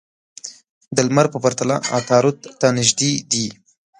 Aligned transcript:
د 0.95 0.97
لمر 1.07 1.25
په 1.33 1.37
پرتله 1.43 1.75
عطارد 1.97 2.37
ته 2.59 2.67
نژدې 2.77 3.11
دي. 3.31 3.47